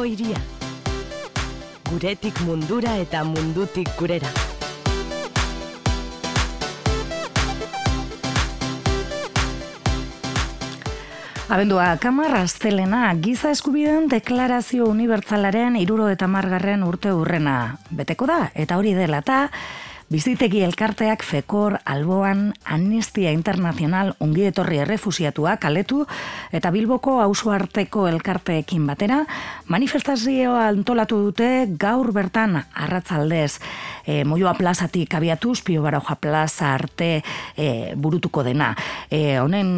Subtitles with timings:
[0.00, 0.38] Bilbo iria.
[1.90, 4.28] Guretik mundura eta mundutik gurera.
[11.50, 17.76] Abendua, kamar astelena, giza eskubideen deklarazio unibertsalaren iruro eta margarren urte urrena.
[17.90, 19.48] Beteko da, eta hori dela, eta
[20.10, 26.00] Bizitegi elkarteak fekor, alboan, amnistia internazional ongietorri errefusiatua kaletu
[26.50, 29.20] eta bilboko auzo arteko elkarteekin batera,
[29.70, 33.60] manifestazioa antolatu dute gaur bertan arratzaldez
[34.02, 37.22] e, moioa plazatik abiatuz, pio baroja plaza arte
[37.54, 38.74] e, burutuko dena.
[39.14, 39.76] E, honen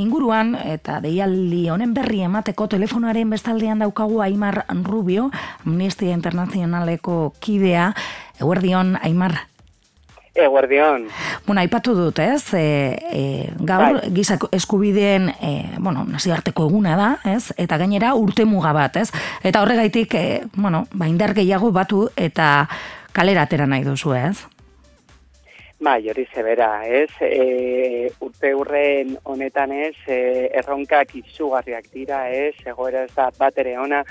[0.00, 5.28] inguruan eta deialdi honen berri emateko telefonoaren bestaldean daukagu Aimar Rubio,
[5.66, 7.90] amnistia internazionaleko kidea,
[8.40, 9.44] Eguerdion, Aimar,
[10.34, 11.06] Eguerdion.
[11.46, 12.54] Bueno, aipatu dut, ez?
[12.54, 12.62] E,
[13.14, 13.20] e,
[13.60, 14.10] gaur, bai.
[14.16, 17.52] gizak eskubideen, e, bueno, naziarteko eguna da, ez?
[17.56, 19.12] Eta gainera urte muga bat, ez?
[19.46, 22.66] Eta horregaitik, e, bueno, ba, indar gehiago batu eta
[23.14, 24.42] kalera atera nahi duzu, ez?
[25.84, 27.10] Bai, hori zebera, ez?
[27.20, 32.54] E, urte urren honetan ez, e, erronkak izugarriak dira, ez?
[32.66, 34.02] Egoera ez da bat ere ona,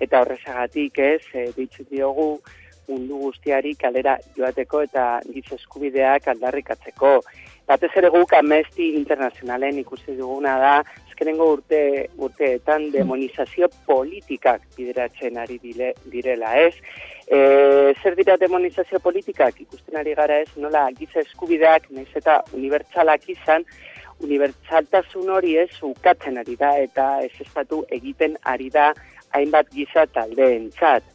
[0.00, 1.22] eta horrezagatik, ez?
[1.32, 2.34] E, ditzu diogu,
[2.88, 7.20] mundu guztiari kalera joateko eta giz eskubideak aldarrikatzeko.
[7.68, 10.72] Batez ere guk amesti internazionalen ikusi duguna da,
[11.08, 16.74] ezkerengo urte, urteetan demonizazio politikak bideratzen ari dile, direla, ez?
[17.28, 23.28] E, zer dira demonizazio politikak ikusten ari gara ez, nola giz eskubideak, nahiz eta unibertsalak
[23.30, 23.64] izan,
[24.22, 28.92] unibertsaltasun hori ez ukatzen ari da eta ez estatu egiten ari da
[29.34, 31.11] hainbat giza taldeen txat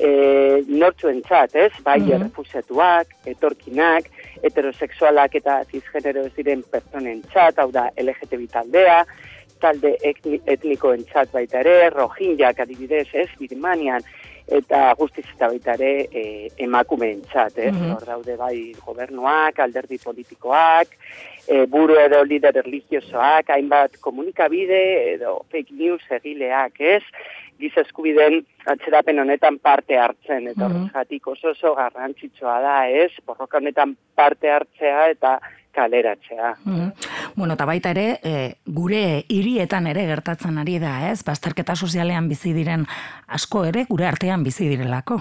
[0.00, 1.72] e, nortzuen txat, ez?
[1.84, 3.04] Bai, mm -hmm.
[3.26, 4.04] etorkinak,
[4.42, 9.04] heterosexualak eta cisgenero ez diren personen txat, hau da, LGTB taldea,
[9.60, 9.96] talde
[10.46, 14.02] etnikoen txat baita ere, rojinjak adibidez, ez, Birmanian,
[14.50, 16.22] eta guztiz eta baita ere e,
[16.58, 17.74] emakumeen txat, ez?
[17.74, 20.96] Mm Hor daude bai gobernuak, alderdi politikoak,
[21.46, 24.80] e, buru edo lider religiosoak, hainbat komunikabide
[25.14, 27.02] edo fake news egileak, ez?
[27.60, 31.20] Giza eskubiden atzerapen honetan parte hartzen, eta mm -hmm.
[31.24, 33.12] oso oso garrantzitsua da, ez?
[33.26, 35.40] Borroka honetan parte hartzea eta
[35.72, 36.56] kaleratzea.
[36.64, 36.90] Mm
[37.36, 41.22] Bueno, eta baita ere, e, gure hirietan ere gertatzen ari da, ez?
[41.24, 42.86] Bazterketa sozialean bizi diren
[43.28, 45.20] asko ere, gure artean bizi direlako.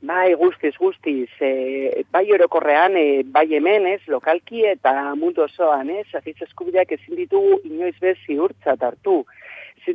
[0.00, 1.28] Bai, guztiz, guztiz.
[1.40, 6.06] E, bai orokorrean, e, bai hemen, ez, lokalki eta mundu osoan, ez?
[6.14, 9.24] Aziz eskubideak ezin ditugu inoiz bez ziurtzat hartu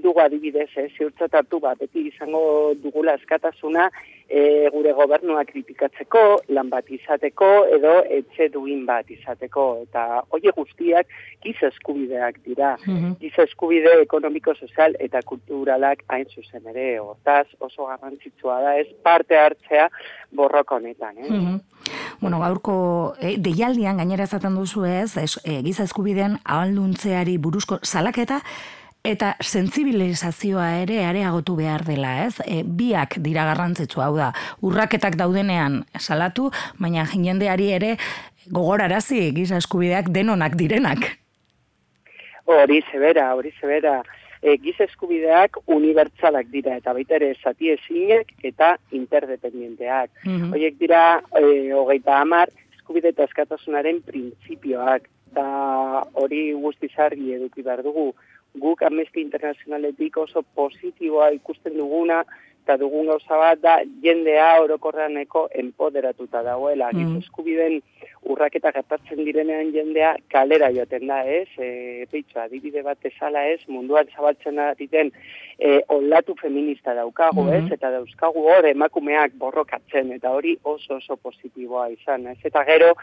[0.04, 3.90] dugu adibidez, eh, ziurtzatatu bat, beti izango dugula eskatasuna
[4.30, 6.24] e, gure gobernua kritikatzeko,
[6.56, 9.66] lan bat izateko, edo etxe duin bat izateko.
[9.86, 11.12] Eta hoie guztiak
[11.46, 12.76] giz eskubideak dira.
[12.86, 17.00] Mm Giz eskubide ekonomiko, sozial eta kulturalak hain zuzen ere.
[17.00, 19.88] Hortaz oso garrantzitsua da ez parte hartzea
[20.32, 21.18] borroko honetan.
[21.18, 21.30] Eh?
[21.30, 21.62] Mm
[22.20, 28.40] Bueno, gaurko e, deialdian gainera ezaten duzu ez, ez e, giza eskubideen ahalduntzeari buruzko salaketa,
[29.06, 32.40] eta sentsibilizazioa ere areagotu behar dela, ez?
[32.46, 34.32] E, biak dira garrantzitsu hau da.
[34.66, 36.50] Urraketak daudenean salatu,
[36.82, 37.96] baina jendeari ere
[38.52, 41.08] gogorarazi giza eskubideak denonak direnak.
[42.46, 44.02] Hori zebera, hori zebera.
[44.42, 50.12] E, giza eskubideak unibertsalak dira eta baita ere zati ezinek eta interdependienteak.
[50.26, 55.10] Mm Horiek dira, e, hogeita hamar, eskubide eta eskatasunaren printzipioak.
[55.36, 58.14] Eta hori guztizargi eduki behar dugu
[58.62, 62.24] guk Amnesty Internationaletik oso positiboa ikusten duguna,
[62.66, 66.90] eta dugun gauza bat da jendea orokorraneko empoderatuta dagoela.
[66.94, 67.20] Mm.
[67.22, 67.78] eskubiden
[68.26, 71.48] urraketa gertatzen direnean jendea kalera joaten da, ez?
[71.62, 75.12] E, peitzu, adibide bat ezala ez, munduan zabaltzen diten
[75.60, 77.54] e, olatu feminista daukagu, mm.
[77.60, 77.78] ez?
[77.78, 82.40] Eta dauzkagu hor emakumeak borrokatzen, eta hori oso oso positiboa izan, ez?
[82.50, 82.96] Eta gero,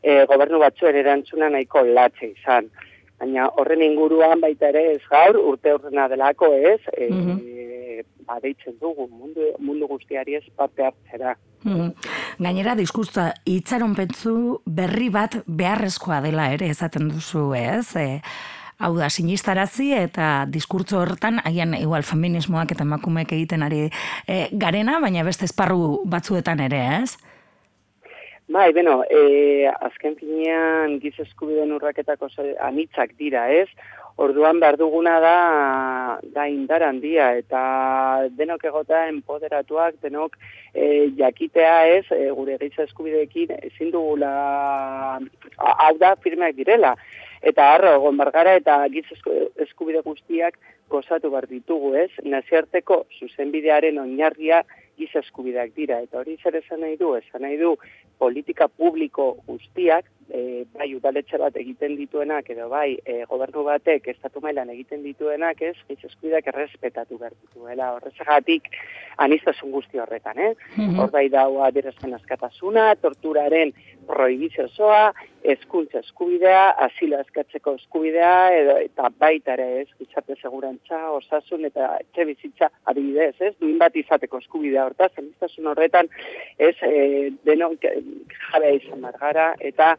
[0.00, 2.72] e, gobernu batzuen erantzuna nahiko latxe izan
[3.20, 9.50] baina horren inguruan baita ere ez gaur, urte horrena delako ez, e, badeitzen dugu mundu,
[9.58, 11.36] mundu guztiari ez parte hartzera.
[11.64, 11.92] Mm
[12.40, 18.22] Gainera, diskurtza, itxaron pentsu berri bat beharrezkoa dela ere, ezaten duzu ez, e,
[18.80, 23.82] hau da, sinistarazi eta diskurtzo horretan, haien igual feminismoak eta emakumeek egiten ari
[24.24, 27.18] e, garena, baina beste esparru batzuetan ere, ez?
[28.50, 32.26] Bai, beno, e, azken finean giz eskubideen urraketako
[32.66, 33.68] anitzak dira, ez?
[34.18, 35.34] Orduan behar duguna da,
[36.34, 37.60] da indar handia, eta
[38.34, 40.34] denok egota empoderatuak, denok
[40.74, 44.34] e, jakitea ez, e, gure giz eskubideekin ezin dugula,
[45.70, 46.96] hau da, firmeak direla.
[47.40, 49.06] eta harro egon bargara eta giz
[49.64, 50.58] eskubide guztiak
[50.90, 52.10] gozatu bar ditugu, ez?
[52.24, 54.64] Naziarteko zuzenbidearen oinarria
[55.00, 57.74] giz eskubideak dira, eta hori zer esan nahi du, esan nahi du
[58.20, 64.42] politika publiko guztiak, e, bai udaletxe bat egiten dituenak, edo bai e, gobernu batek estatu
[64.44, 68.70] mailan egiten dituenak, ez, giz eskubideak errespetatu behar dituela, horrezagatik
[69.18, 70.54] anistasun guzti horretan, eh?
[70.76, 73.72] Mm Hor bai daua adierazpen askatasuna, torturaren
[74.06, 75.12] prohibizio zoa,
[75.42, 82.26] eskuntza eskubidea, asilo eskatzeko eskubidea, edo, eta baita ere ez, gizarte segurantza, osasun eta etxe
[82.28, 86.10] bizitza adibidez, ez, duin bat izateko eskubidea horta, zeliztasun horretan,
[86.58, 89.94] ez, e, denok jabea izan bargara, eta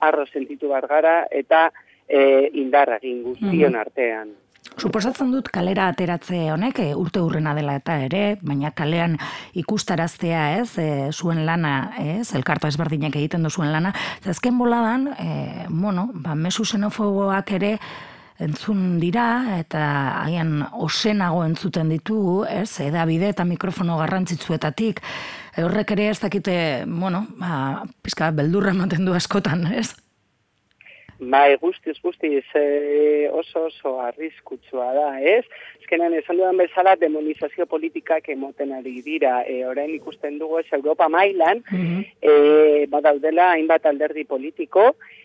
[0.00, 1.70] arro sentitu bargara, eta
[2.08, 3.80] e, indarra guztion mm.
[3.80, 4.34] artean.
[4.76, 9.14] Suposatzen dut kalera ateratze honek e, urte urrena dela eta ere, baina kalean
[9.56, 13.94] ikustaraztea ez, e, zuen lana, ez, elkarta ezberdinak egiten du zuen lana,
[14.24, 15.30] zazken boladan, e,
[15.70, 17.76] bueno, ba, mesu xenofoboak ere
[18.42, 19.82] entzun dira, eta
[20.26, 25.00] haien osenago entzuten ditugu, ez, edabide eta mikrofono garrantzitzuetatik,
[25.64, 29.94] horrek ere ez dakite, bueno, ba, pizka, beldurra ematen du askotan, ez?
[31.18, 35.44] Bai, guztiz, guztiz, e, oso oso arriskutsua da, ez?
[35.80, 39.38] Ezkenan, esan dudan bezala, demonizazio politikak emoten ari dira.
[39.48, 42.04] E, orain ikusten dugu ez Europa mailan, mm
[42.90, 44.82] badaudela hainbat alderdi politiko,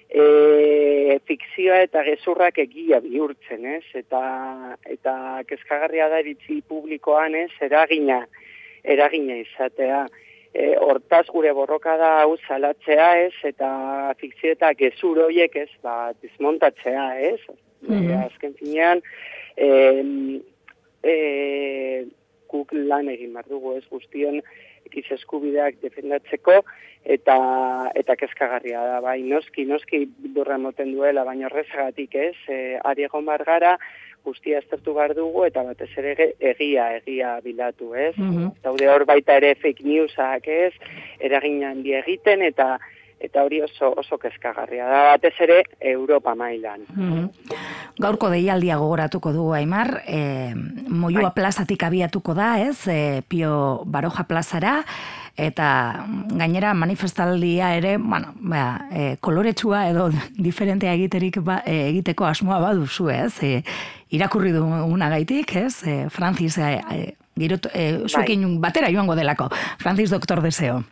[0.09, 3.83] e, fikzioa eta gezurrak egia bihurtzen, ez?
[3.95, 4.21] Eta,
[4.85, 5.13] eta
[5.47, 7.51] kezkagarria da eritzi publikoan, ez?
[7.61, 8.21] Eragina,
[8.83, 10.05] eragina izatea.
[10.51, 13.69] E, hortaz gure borroka da hau salatzea ez, eta
[14.19, 17.39] fikzio eta gezur horiek ez, ba, dismontatzea ez,
[17.87, 18.25] mm -hmm.
[18.25, 19.01] azken finean,
[19.55, 19.69] e,
[21.03, 21.15] e,
[22.51, 24.41] guk lan egin behar dugu ez, guztion
[24.85, 26.61] ekiz eskubideak defendatzeko,
[27.03, 27.37] eta
[27.97, 30.05] eta kezkagarria da, bai, noski, noski
[30.35, 33.77] durra moten duela, baina horrezagatik ez, e, ari egon gara,
[34.23, 38.15] guztia aztertu behar dugu, eta batez ere egia, egia bilatu, ez?
[38.17, 38.51] Mm -hmm.
[38.63, 40.73] Daude hor baita ere fake newsak, ez?
[41.19, 42.79] Eragin handi egiten, eta
[43.21, 46.87] eta hori oso oso kezkagarria da batez ere Europa mailan.
[46.95, 47.29] Mm
[48.01, 51.33] Gaurko deialdia gogoratuko dugu Aimar, e, Moyua bai.
[51.35, 52.87] plazatik abiatuko da, ez?
[52.87, 54.79] E, Pio Baroja plazara
[55.37, 60.09] eta gainera manifestaldia ere, bueno, ba, e, koloretsua edo
[60.47, 63.33] diferentea egiterik ba, e, egiteko asmoa baduzu, ez?
[63.43, 63.63] E,
[64.09, 65.83] irakurri du unagaitik, ez?
[65.83, 67.01] E, Francis e, e,
[67.37, 68.37] girot, e, bai.
[68.59, 69.49] batera joango delako.
[69.79, 70.83] Francis Doktor Deseo.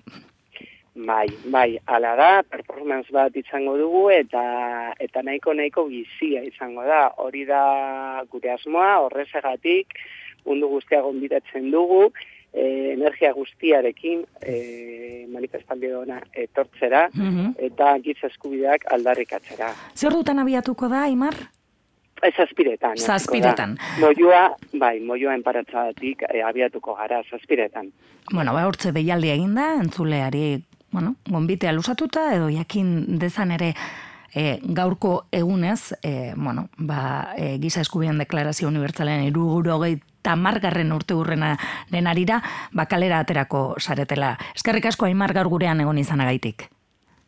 [1.05, 4.41] Bai, bai, ala da, performance bat izango dugu eta
[4.99, 7.05] eta nahiko nahiko gizia izango da.
[7.23, 9.95] Hori da gure asmoa, horrezegatik,
[10.45, 12.09] mundu guztia gonbidatzen dugu,
[12.53, 14.57] e, energia guztiarekin e,
[15.31, 17.53] manifestaldi dona etortzera mhm.
[17.69, 19.71] eta giz eskubideak aldarrikatzera.
[19.95, 21.37] Zer dutan abiatuko da, Imar?
[22.19, 22.97] Ez zazpiretan.
[22.99, 23.77] Zazpiretan.
[24.01, 27.93] Moioa, bai, moioa enparatzatik e, abiatuko gara, zazpiretan.
[28.33, 30.59] Bueno, ba, hortze behialdi eginda, entzuleari,
[30.91, 33.73] bueno, gonbitea lusatuta, edo jakin dezan ere
[34.33, 39.79] e, gaurko egunez, e, bueno, ba, e, giza eskubien deklarazio unibertsalen iruguro
[40.21, 41.55] tamargarren urte urrena
[41.91, 42.41] denarira,
[42.73, 44.37] bakalera aterako saretela.
[44.55, 46.67] Eskerrik asko aimar gaur gurean egon izanagaitik.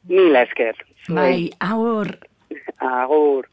[0.10, 0.76] Mila esker.
[1.10, 2.18] Bai, agur.
[2.78, 3.52] Agur.